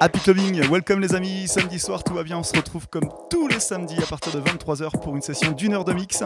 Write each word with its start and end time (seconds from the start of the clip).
Happy 0.00 0.20
Clubbing, 0.20 0.68
welcome 0.70 1.00
les 1.00 1.14
amis, 1.16 1.48
samedi 1.48 1.80
soir 1.80 2.04
tout 2.04 2.14
va 2.14 2.22
bien, 2.22 2.38
on 2.38 2.44
se 2.44 2.54
retrouve 2.56 2.86
comme 2.88 3.08
tous 3.28 3.48
les 3.48 3.58
samedis 3.58 3.98
à 4.00 4.06
partir 4.06 4.32
de 4.32 4.40
23h 4.40 5.00
pour 5.02 5.16
une 5.16 5.22
session 5.22 5.50
d'une 5.50 5.74
heure 5.74 5.84
de 5.84 5.92
mix. 5.92 6.22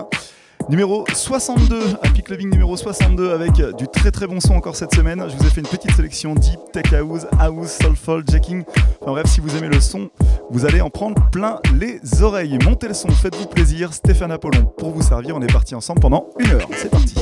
Numéro 0.69 1.07
62, 1.11 1.81
Happy 2.03 2.23
Clubbing 2.23 2.51
numéro 2.51 2.77
62 2.77 3.31
avec 3.33 3.53
du 3.77 3.89
très 3.89 4.11
très 4.11 4.27
bon 4.27 4.41
son 4.41 4.55
encore 4.55 4.77
cette 4.77 4.95
semaine. 4.95 5.25
Je 5.27 5.37
vous 5.37 5.47
ai 5.47 5.51
fait 5.51 5.63
une 5.63 5.67
petite 5.67 5.93
sélection 5.93 6.35
deep, 6.35 6.61
tech 6.73 6.93
house, 6.93 7.27
house, 7.41 7.79
soulful, 7.81 8.23
jacking. 8.31 8.63
Enfin 9.01 9.13
bref, 9.13 9.27
si 9.27 9.41
vous 9.41 9.57
aimez 9.57 9.69
le 9.69 9.81
son, 9.81 10.11
vous 10.51 10.67
allez 10.67 10.83
en 10.83 10.91
prendre 10.91 11.31
plein 11.31 11.59
les 11.75 12.23
oreilles. 12.23 12.59
Montez 12.65 12.89
le 12.89 12.95
son, 12.95 13.09
faites-vous 13.09 13.47
plaisir. 13.47 13.95
Stéphane 13.95 14.33
Apollon 14.33 14.67
pour 14.67 14.91
vous 14.91 15.03
servir. 15.03 15.35
On 15.35 15.43
est 15.43 15.53
parti 15.53 15.75
ensemble 15.75 16.01
pendant 16.01 16.27
une 16.39 16.51
heure. 16.51 16.69
C'est 16.77 16.91
parti. 16.91 17.15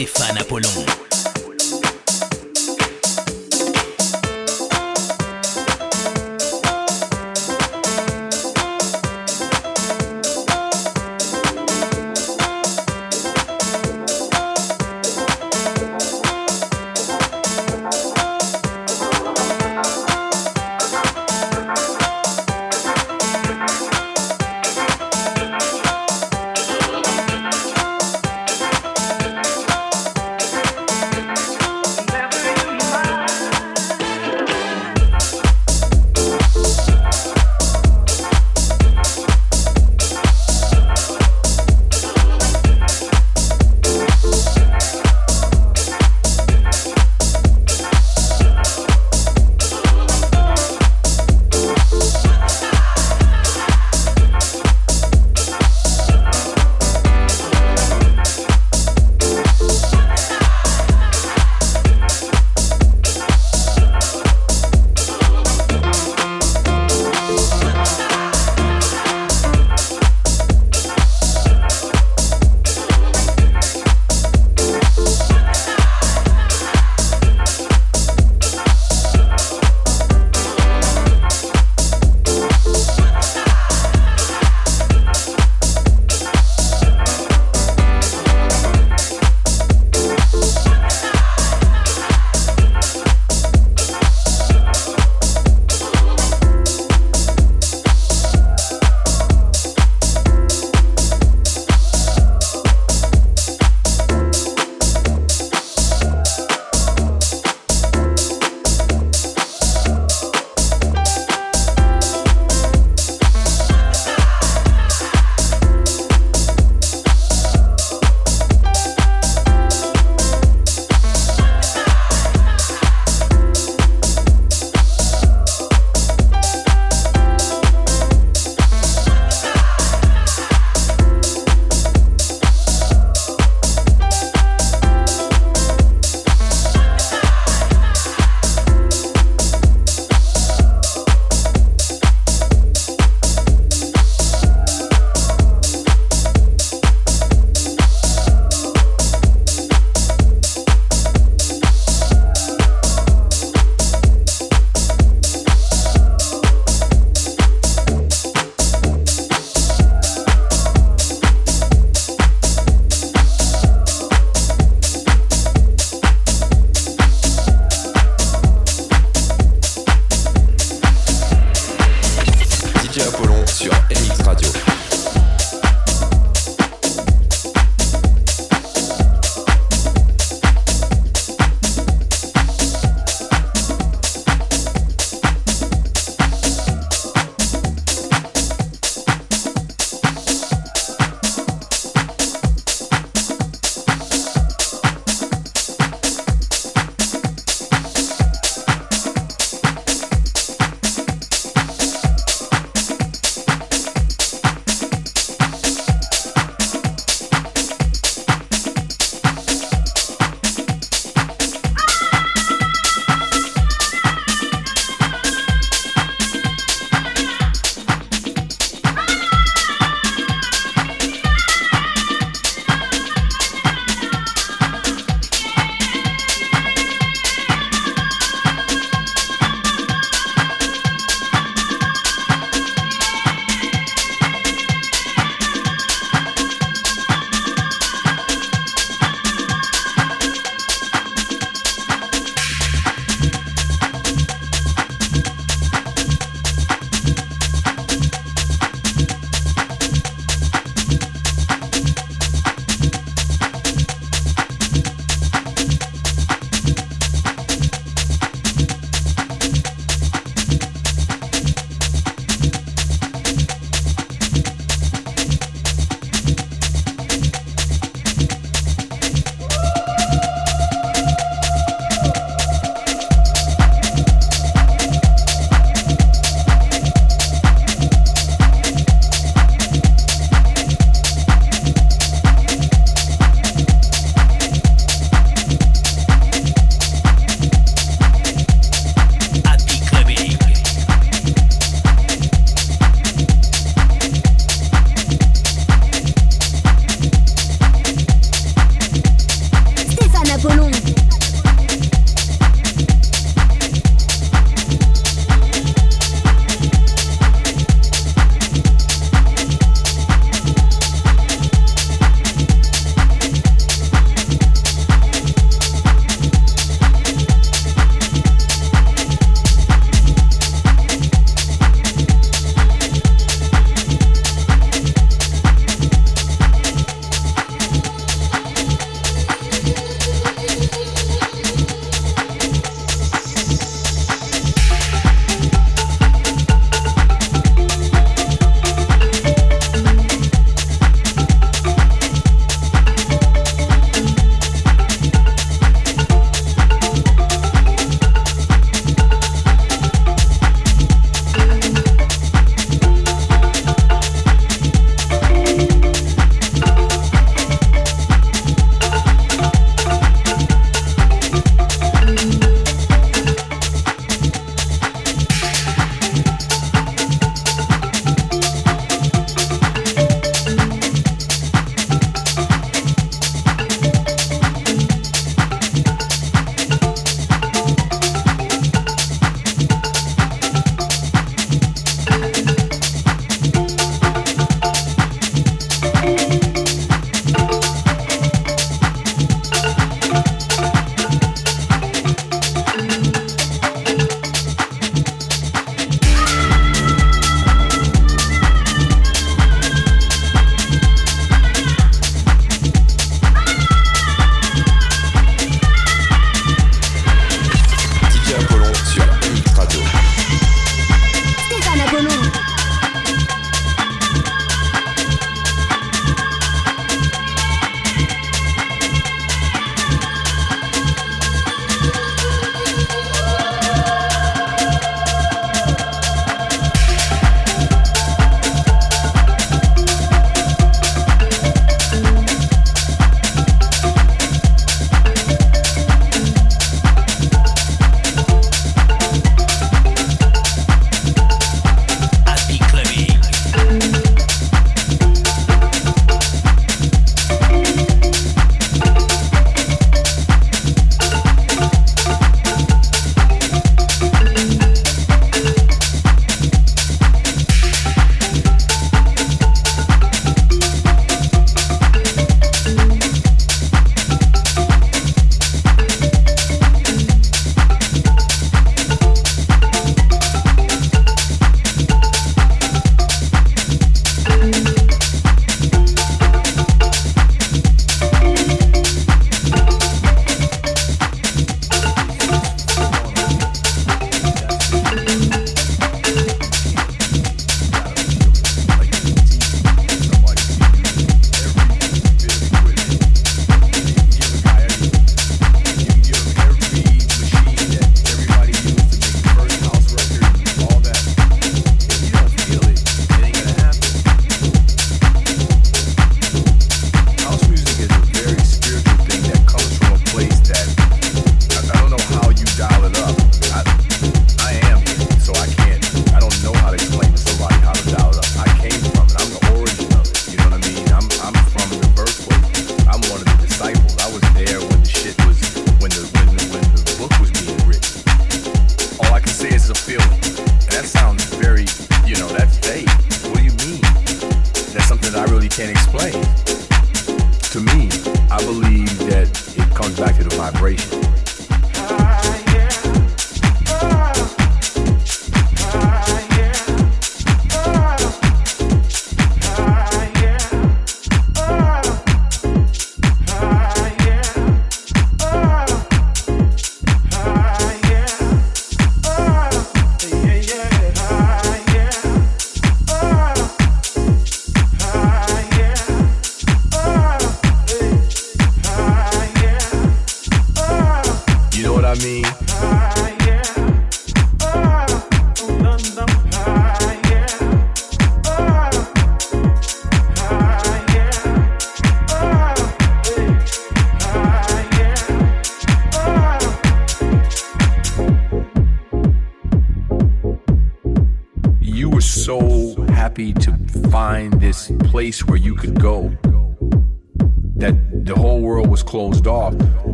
Stéphane 0.00 0.38
Apollon. 0.38 1.09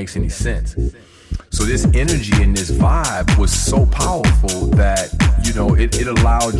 Makes 0.00 0.16
any 0.16 0.30
sense. 0.30 0.76
So 1.50 1.64
this 1.64 1.84
energy 1.92 2.42
and 2.42 2.56
this 2.56 2.70
vibe 2.70 3.38
was 3.38 3.52
so 3.52 3.84
powerful 3.84 4.68
that, 4.68 5.12
you 5.44 5.52
know, 5.52 5.74
it, 5.74 6.00
it 6.00 6.06
allowed 6.06 6.54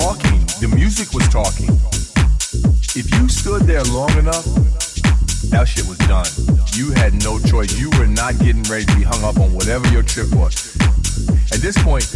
talking, 0.00 0.40
the 0.64 0.72
music 0.74 1.12
was 1.12 1.28
talking. 1.28 1.68
If 2.96 3.12
you 3.12 3.28
stood 3.28 3.68
there 3.68 3.84
long 3.92 4.10
enough, 4.16 4.48
that 5.52 5.68
shit 5.68 5.84
was 5.84 5.98
done. 6.08 6.24
You 6.72 6.92
had 6.96 7.12
no 7.22 7.38
choice. 7.38 7.78
You 7.78 7.90
were 8.00 8.06
not 8.06 8.38
getting 8.38 8.62
ready 8.64 8.86
to 8.86 8.96
be 8.96 9.02
hung 9.02 9.22
up 9.24 9.36
on 9.36 9.52
whatever 9.52 9.86
your 9.92 10.02
trip 10.02 10.32
was. 10.32 10.72
At 11.52 11.60
this 11.60 11.76
point, 11.84 12.08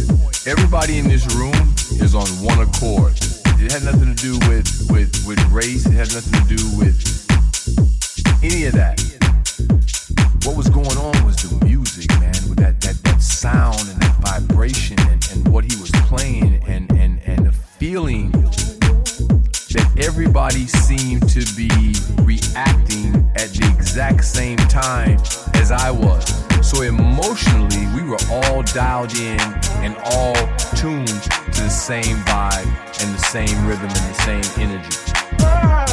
everybody 0.49 0.97
in 0.97 1.07
this 1.07 1.29
room 1.37 1.53
is 2.01 2.15
on 2.15 2.25
one 2.41 2.57
accord. 2.65 3.13
It 3.61 3.71
had 3.71 3.85
nothing 3.85 4.15
to 4.15 4.17
do 4.17 4.33
with, 4.49 4.65
with, 4.89 5.13
with 5.27 5.39
race, 5.53 5.85
it 5.85 5.93
had 5.93 6.09
nothing 6.09 6.33
to 6.41 6.45
do 6.57 6.61
with 6.81 6.97
any 8.41 8.65
of 8.65 8.73
that. 8.73 8.97
What 10.41 10.57
was 10.57 10.69
going 10.69 10.97
on 10.97 11.13
was 11.25 11.37
the 11.37 11.53
music, 11.63 12.09
man, 12.17 12.33
with 12.49 12.57
that, 12.57 12.81
that, 12.81 12.97
that 13.03 13.21
sound 13.21 13.77
and 13.77 14.01
that 14.01 14.17
vibration 14.25 14.97
and, 15.05 15.21
and 15.31 15.47
what 15.53 15.63
he 15.69 15.77
was 15.77 15.91
playing 16.09 16.63
and, 16.65 16.94
feeling 17.85 18.31
that 19.71 19.87
everybody 19.99 20.65
seemed 20.65 21.21
to 21.29 21.41
be 21.55 21.69
reacting 22.23 23.13
at 23.35 23.49
the 23.53 23.71
exact 23.77 24.25
same 24.25 24.57
time 24.57 25.19
as 25.53 25.71
I 25.71 25.91
was. 25.91 26.25
So 26.67 26.81
emotionally, 26.81 27.85
we 27.93 28.01
were 28.01 28.17
all 28.31 28.63
dialed 28.63 29.13
in 29.13 29.39
and 29.85 29.95
all 30.03 30.33
tuned 30.75 31.07
to 31.53 31.61
the 31.61 31.69
same 31.69 32.17
vibe 32.25 32.65
and 33.03 33.13
the 33.13 33.23
same 33.29 33.67
rhythm 33.67 33.89
and 33.89 33.91
the 33.91 34.19
same 34.25 34.63
energy. 34.63 35.84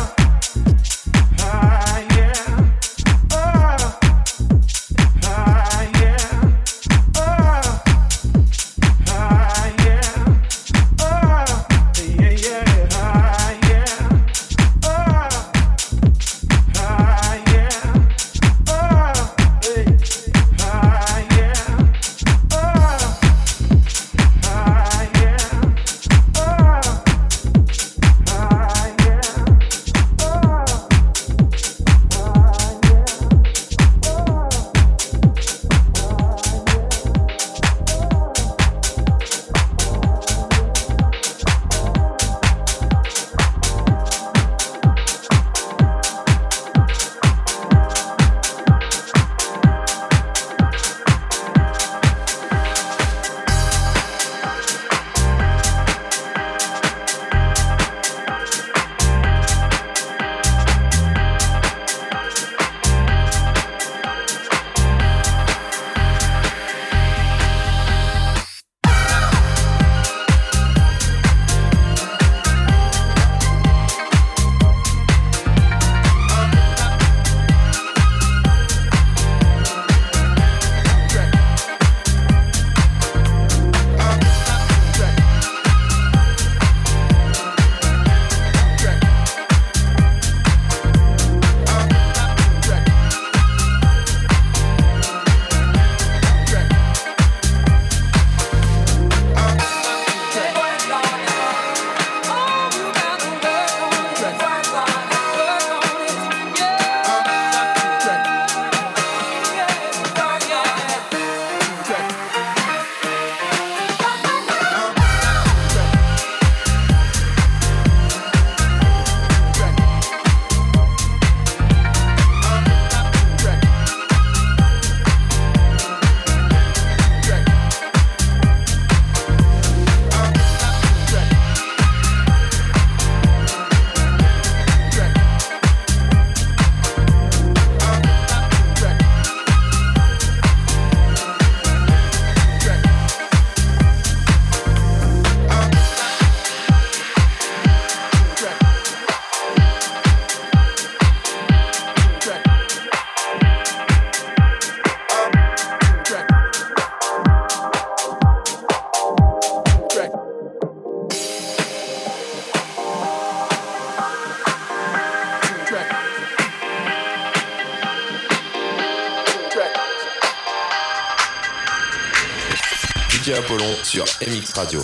Radio. 174.50 174.83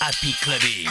Happy 0.00 0.32
Clubbing. 0.40 0.88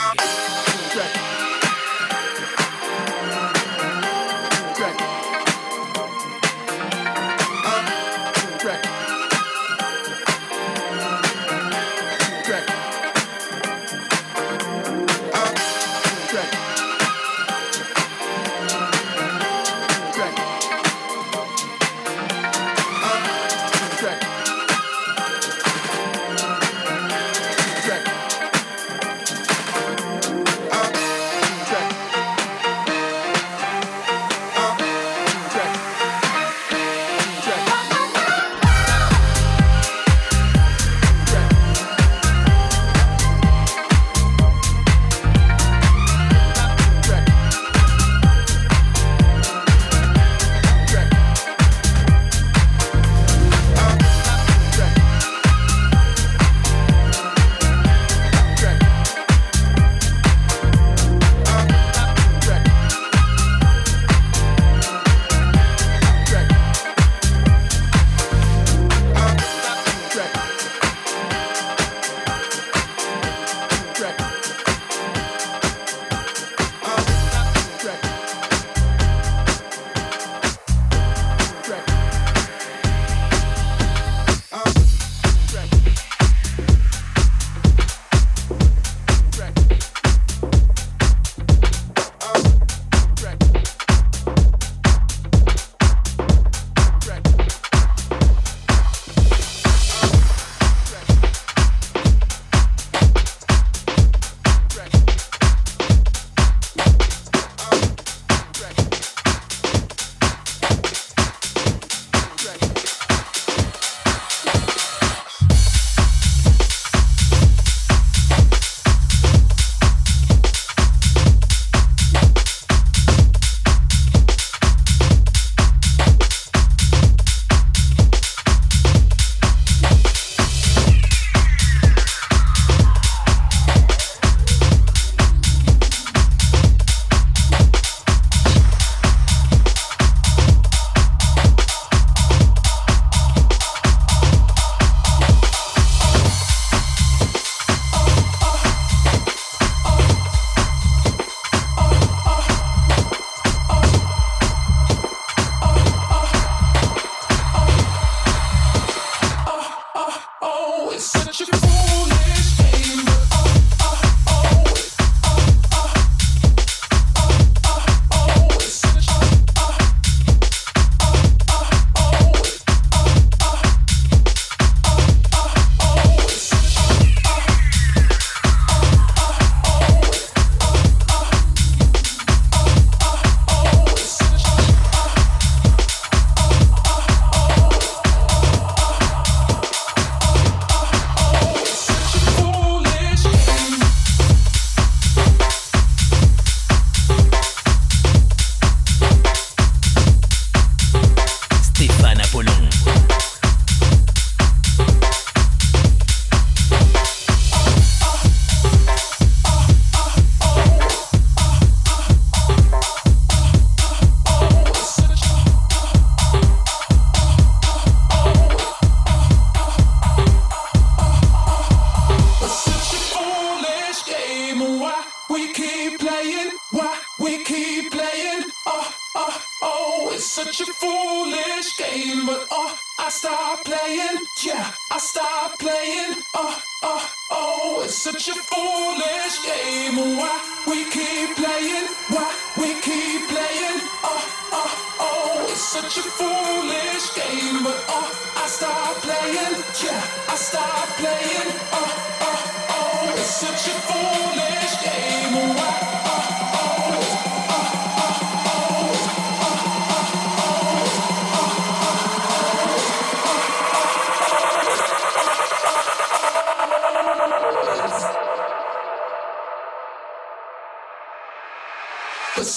we 225.34 225.52
keep 225.52 226.00
playing? 226.00 226.52
Why 226.70 227.00
we 227.20 227.44
keep 227.44 227.92
playing? 227.92 228.44
Oh, 228.68 228.96
oh, 229.16 229.42
oh, 229.64 230.12
it's 230.14 230.26
such 230.26 230.62
a 230.62 230.66
foolish 230.66 231.76
game, 231.76 232.28
but 232.28 232.46
oh, 232.52 232.78
I 233.00 233.10
start 233.10 233.66
playing. 233.66 234.18
Yeah, 234.46 234.72
I 234.92 235.00
start 235.00 235.58
playing. 235.58 236.22
Oh, 236.36 236.62
oh, 236.84 237.12
oh, 237.32 237.82
it's 237.84 237.96
such 237.96 238.28
a 238.30 238.36
foolish 238.36 239.38
game. 239.50 239.98
Why 240.18 240.38
we 240.68 240.84
keep 240.92 241.36
playing? 241.36 241.88
Why 242.14 242.30
we 242.58 242.70
keep 242.86 243.22
playing? 243.34 243.80
Oh, 244.06 244.24
oh, 244.60 244.72
oh, 245.00 245.48
it's 245.50 245.62
such 245.62 245.98
a 245.98 246.06
foolish 246.20 247.06
game, 247.18 247.64
but 247.64 247.80
oh, 247.90 248.08
I 248.38 248.46
start 248.48 248.96
playing. 249.02 249.56
Yeah, 249.84 250.04
I 250.30 250.36
start 250.36 250.90
playing. 251.02 251.50
Oh, 251.74 251.92
oh, 252.22 252.42
oh, 252.78 253.14
it's 253.18 253.34
such 253.42 253.68
a 253.74 253.76
foolish 253.90 254.73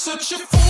such 0.06 0.32
a. 0.32 0.65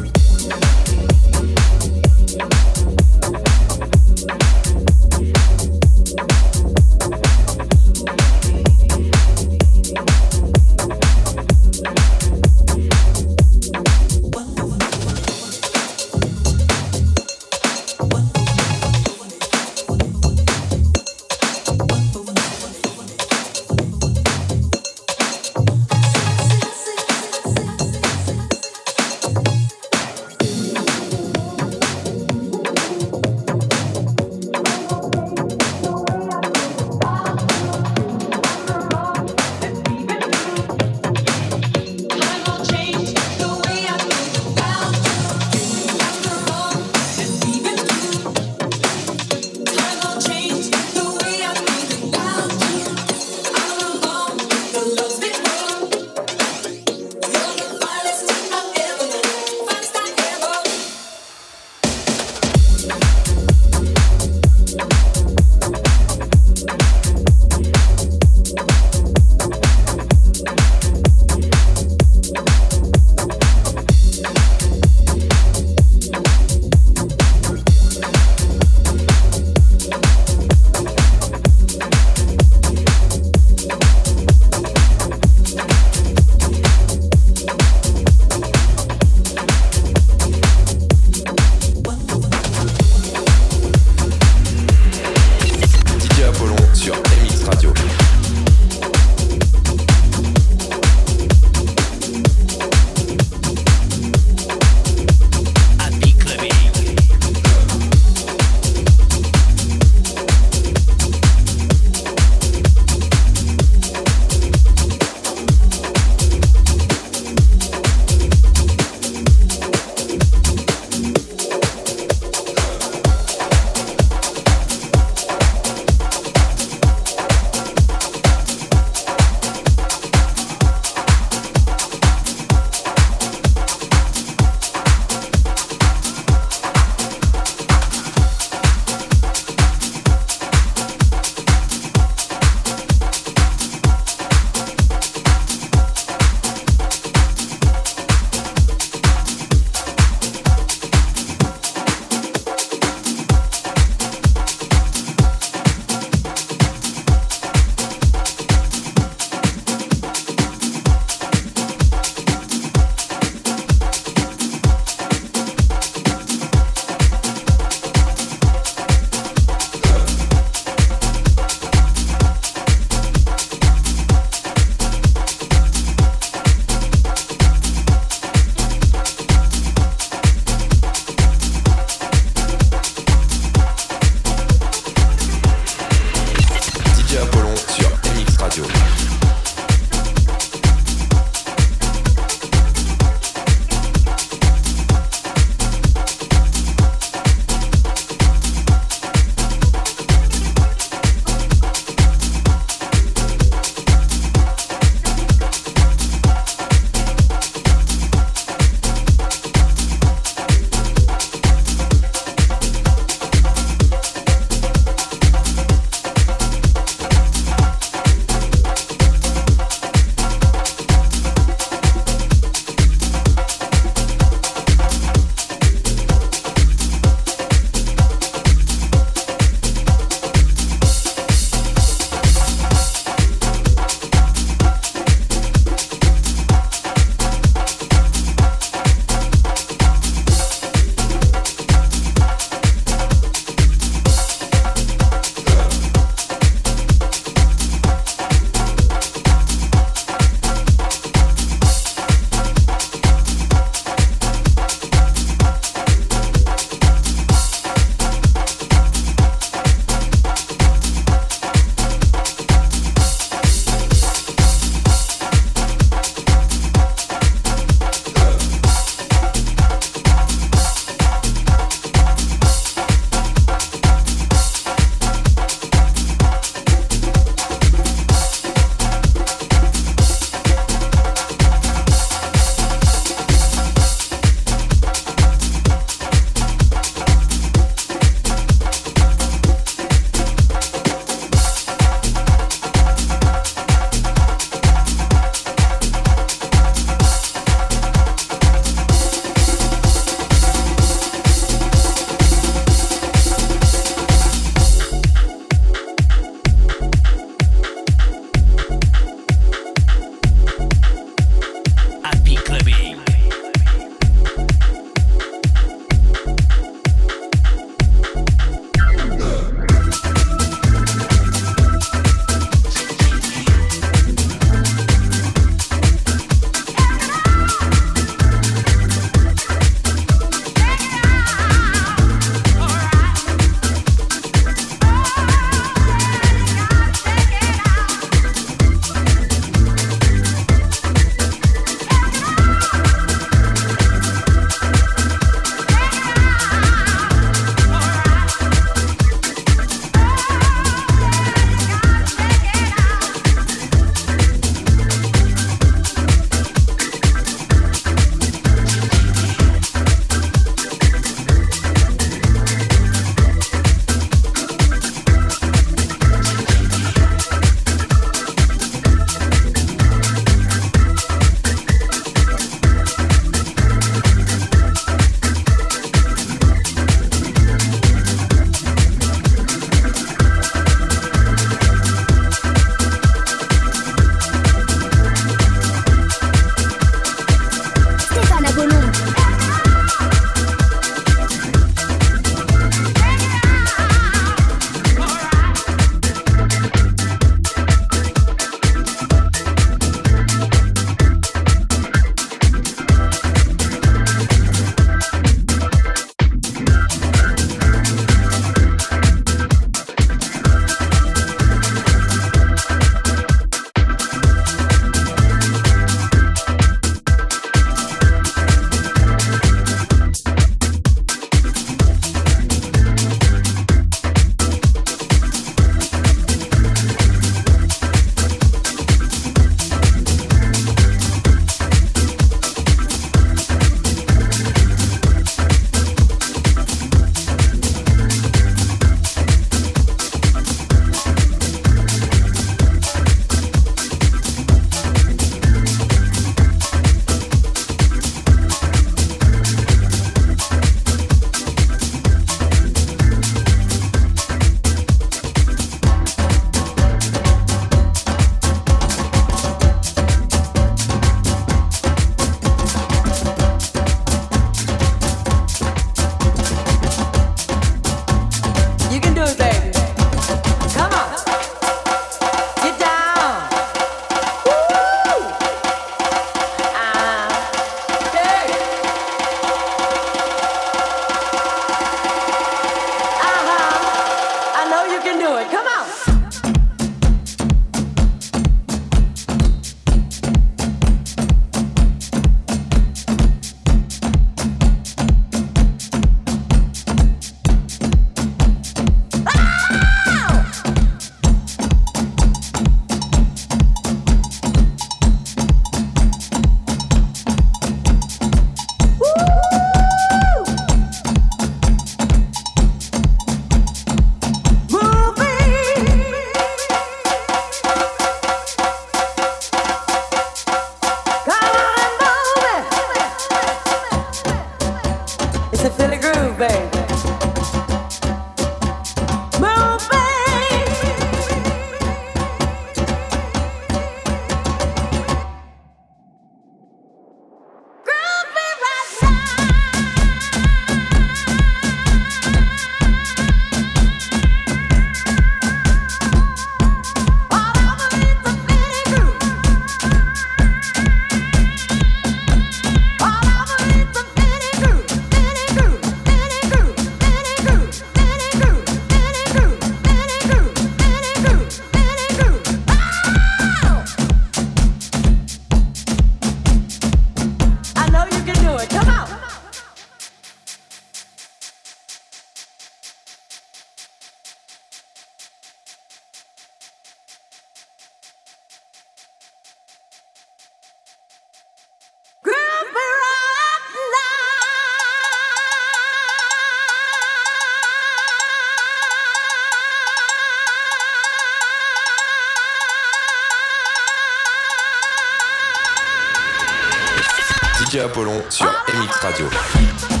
Dynamique 598.81 599.03
Radio. 599.03 600.00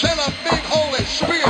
send 0.00 0.18
a 0.18 0.32
big 0.44 0.64
Holy 0.64 1.04
Spirit. 1.04 1.49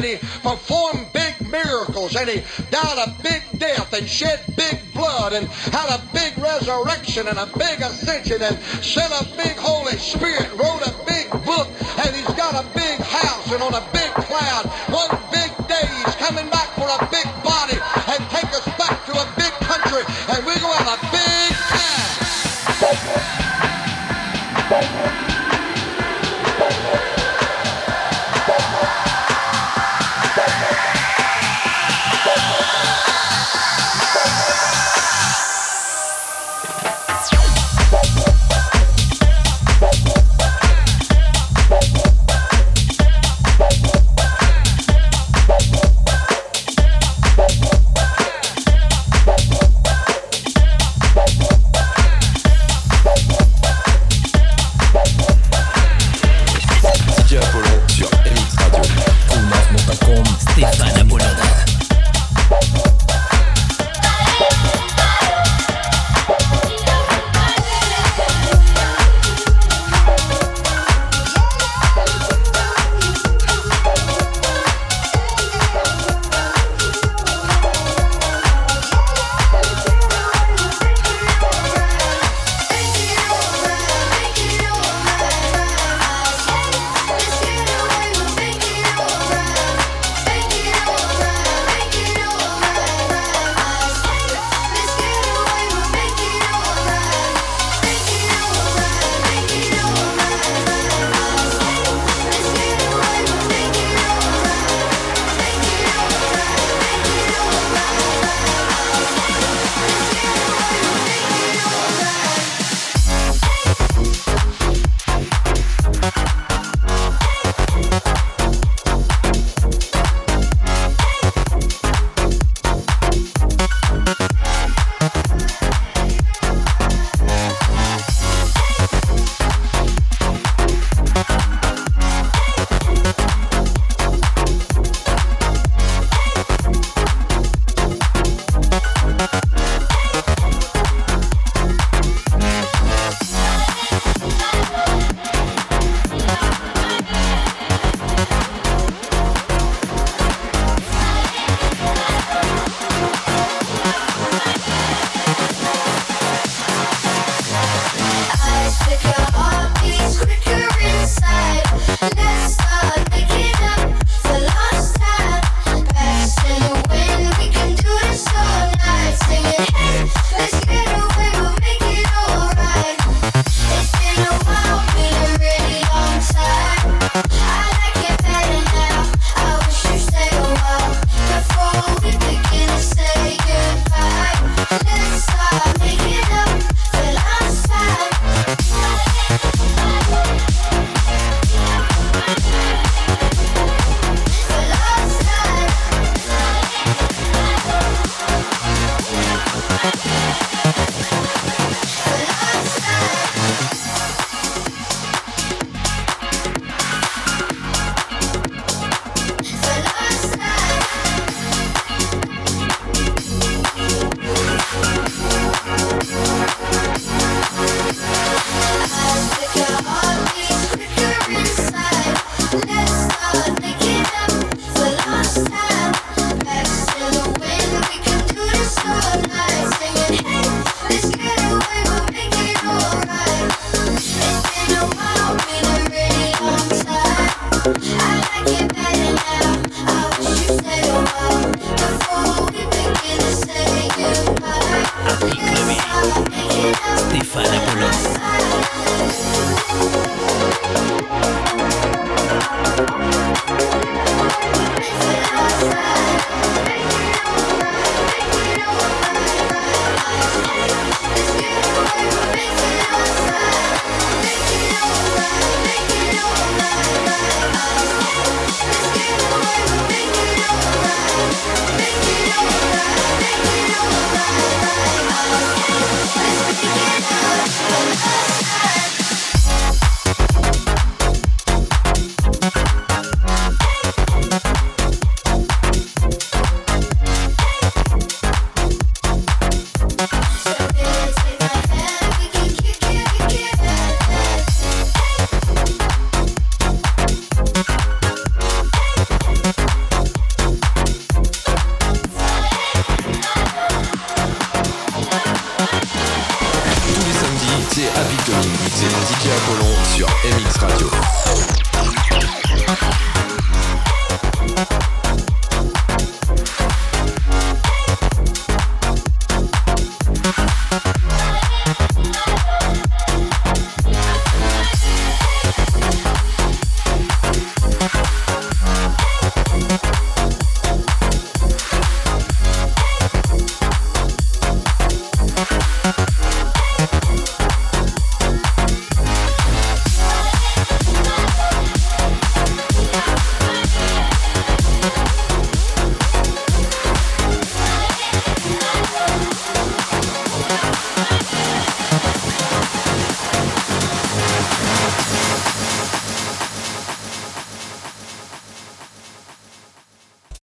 and 0.00 0.08
he 0.08 0.16
performed 0.40 1.12
big 1.12 1.34
miracles 1.50 2.16
and 2.16 2.28
he 2.28 2.42
died 2.70 3.08
a 3.08 3.22
big 3.22 3.42
death 3.58 3.92
and 3.92 4.08
shed 4.08 4.40
big 4.56 4.80
blood 4.94 5.32
and 5.32 5.46
had 5.46 5.98
a 5.98 6.02
big 6.12 6.36
resurrection 6.38 7.28
and 7.28 7.38
a 7.38 7.46
big 7.58 7.80
ascension 7.80 8.40
and 8.42 8.58
sent 8.82 9.12
a 9.12 9.36
big 9.36 9.56
Holy 9.56 9.96
Spirit, 9.96 10.50
wrote 10.52 10.86
a 10.86 10.99